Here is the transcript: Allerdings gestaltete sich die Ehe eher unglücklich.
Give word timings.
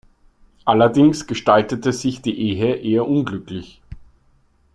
Allerdings 0.65 1.27
gestaltete 1.27 1.93
sich 1.93 2.23
die 2.23 2.35
Ehe 2.35 2.73
eher 2.73 3.07
unglücklich. 3.07 3.83